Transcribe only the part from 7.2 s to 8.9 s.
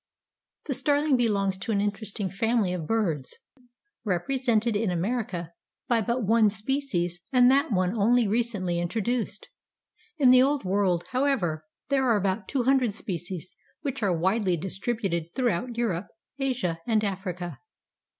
and that one only recently